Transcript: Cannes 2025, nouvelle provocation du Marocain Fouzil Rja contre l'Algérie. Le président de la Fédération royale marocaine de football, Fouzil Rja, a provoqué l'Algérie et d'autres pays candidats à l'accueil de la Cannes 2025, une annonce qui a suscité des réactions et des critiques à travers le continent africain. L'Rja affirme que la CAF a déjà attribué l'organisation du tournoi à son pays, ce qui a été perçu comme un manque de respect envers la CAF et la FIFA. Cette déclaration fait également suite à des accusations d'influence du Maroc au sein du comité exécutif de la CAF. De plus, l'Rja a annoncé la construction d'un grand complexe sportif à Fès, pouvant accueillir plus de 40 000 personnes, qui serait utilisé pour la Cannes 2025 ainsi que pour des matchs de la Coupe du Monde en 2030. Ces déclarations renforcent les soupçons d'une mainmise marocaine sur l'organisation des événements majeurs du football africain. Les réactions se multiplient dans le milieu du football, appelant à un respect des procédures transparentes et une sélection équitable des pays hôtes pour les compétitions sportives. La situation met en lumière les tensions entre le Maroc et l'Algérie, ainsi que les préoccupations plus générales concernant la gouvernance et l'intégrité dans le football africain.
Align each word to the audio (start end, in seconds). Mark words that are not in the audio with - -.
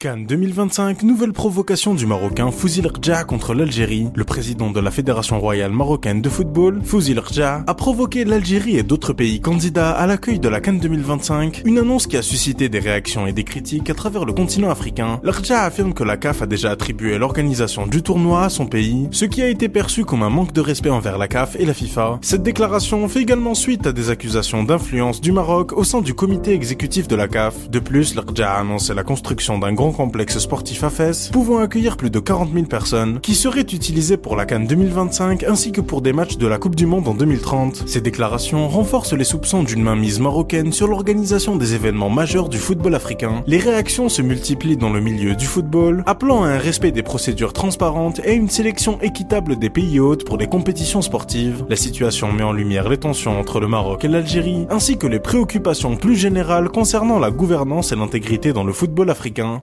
Cannes 0.00 0.26
2025, 0.26 1.02
nouvelle 1.02 1.32
provocation 1.32 1.92
du 1.92 2.06
Marocain 2.06 2.52
Fouzil 2.52 2.86
Rja 2.86 3.24
contre 3.24 3.52
l'Algérie. 3.52 4.06
Le 4.14 4.22
président 4.22 4.70
de 4.70 4.78
la 4.78 4.92
Fédération 4.92 5.40
royale 5.40 5.72
marocaine 5.72 6.22
de 6.22 6.28
football, 6.28 6.82
Fouzil 6.84 7.18
Rja, 7.18 7.64
a 7.66 7.74
provoqué 7.74 8.24
l'Algérie 8.24 8.76
et 8.76 8.84
d'autres 8.84 9.12
pays 9.12 9.40
candidats 9.40 9.90
à 9.90 10.06
l'accueil 10.06 10.38
de 10.38 10.48
la 10.48 10.60
Cannes 10.60 10.78
2025, 10.78 11.62
une 11.64 11.78
annonce 11.78 12.06
qui 12.06 12.16
a 12.16 12.22
suscité 12.22 12.68
des 12.68 12.78
réactions 12.78 13.26
et 13.26 13.32
des 13.32 13.42
critiques 13.42 13.90
à 13.90 13.94
travers 13.94 14.24
le 14.24 14.32
continent 14.32 14.70
africain. 14.70 15.18
L'Rja 15.24 15.62
affirme 15.62 15.94
que 15.94 16.04
la 16.04 16.16
CAF 16.16 16.42
a 16.42 16.46
déjà 16.46 16.70
attribué 16.70 17.18
l'organisation 17.18 17.88
du 17.88 18.00
tournoi 18.00 18.44
à 18.44 18.50
son 18.50 18.66
pays, 18.66 19.08
ce 19.10 19.24
qui 19.24 19.42
a 19.42 19.48
été 19.48 19.68
perçu 19.68 20.04
comme 20.04 20.22
un 20.22 20.30
manque 20.30 20.52
de 20.52 20.60
respect 20.60 20.90
envers 20.90 21.18
la 21.18 21.26
CAF 21.26 21.56
et 21.58 21.66
la 21.66 21.74
FIFA. 21.74 22.20
Cette 22.22 22.44
déclaration 22.44 23.08
fait 23.08 23.22
également 23.22 23.54
suite 23.54 23.88
à 23.88 23.92
des 23.92 24.10
accusations 24.10 24.62
d'influence 24.62 25.20
du 25.20 25.32
Maroc 25.32 25.72
au 25.72 25.82
sein 25.82 26.02
du 26.02 26.14
comité 26.14 26.52
exécutif 26.52 27.08
de 27.08 27.16
la 27.16 27.26
CAF. 27.26 27.68
De 27.68 27.80
plus, 27.80 28.14
l'Rja 28.14 28.52
a 28.52 28.60
annoncé 28.60 28.94
la 28.94 29.02
construction 29.02 29.58
d'un 29.58 29.72
grand 29.72 29.87
complexe 29.92 30.38
sportif 30.38 30.84
à 30.84 30.90
Fès, 30.90 31.30
pouvant 31.30 31.58
accueillir 31.58 31.96
plus 31.96 32.10
de 32.10 32.18
40 32.18 32.52
000 32.52 32.66
personnes, 32.66 33.20
qui 33.20 33.34
serait 33.34 33.60
utilisé 33.60 34.16
pour 34.16 34.36
la 34.36 34.46
Cannes 34.46 34.66
2025 34.66 35.44
ainsi 35.44 35.72
que 35.72 35.80
pour 35.80 36.02
des 36.02 36.12
matchs 36.12 36.36
de 36.36 36.46
la 36.46 36.58
Coupe 36.58 36.76
du 36.76 36.86
Monde 36.86 37.08
en 37.08 37.14
2030. 37.14 37.84
Ces 37.86 38.00
déclarations 38.00 38.68
renforcent 38.68 39.12
les 39.12 39.24
soupçons 39.24 39.62
d'une 39.62 39.82
mainmise 39.82 40.20
marocaine 40.20 40.72
sur 40.72 40.88
l'organisation 40.88 41.56
des 41.56 41.74
événements 41.74 42.10
majeurs 42.10 42.48
du 42.48 42.58
football 42.58 42.94
africain. 42.94 43.42
Les 43.46 43.58
réactions 43.58 44.08
se 44.08 44.22
multiplient 44.22 44.76
dans 44.76 44.92
le 44.92 45.00
milieu 45.00 45.34
du 45.34 45.46
football, 45.46 46.02
appelant 46.06 46.42
à 46.42 46.48
un 46.48 46.58
respect 46.58 46.92
des 46.92 47.02
procédures 47.02 47.52
transparentes 47.52 48.20
et 48.24 48.34
une 48.34 48.50
sélection 48.50 49.00
équitable 49.00 49.58
des 49.58 49.70
pays 49.70 50.00
hôtes 50.00 50.24
pour 50.24 50.36
les 50.38 50.46
compétitions 50.46 51.02
sportives. 51.02 51.64
La 51.68 51.76
situation 51.76 52.32
met 52.32 52.42
en 52.42 52.52
lumière 52.52 52.88
les 52.88 52.98
tensions 52.98 53.38
entre 53.38 53.60
le 53.60 53.68
Maroc 53.68 54.04
et 54.04 54.08
l'Algérie, 54.08 54.66
ainsi 54.70 54.98
que 54.98 55.06
les 55.06 55.20
préoccupations 55.20 55.96
plus 55.96 56.16
générales 56.16 56.68
concernant 56.68 57.18
la 57.18 57.30
gouvernance 57.30 57.92
et 57.92 57.96
l'intégrité 57.96 58.52
dans 58.52 58.64
le 58.64 58.72
football 58.72 59.10
africain. 59.10 59.62